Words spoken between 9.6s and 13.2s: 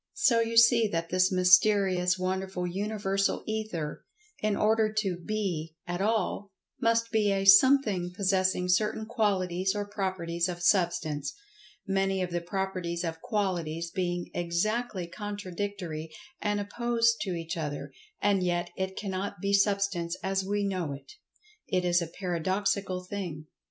or properties of Substance—many of the properties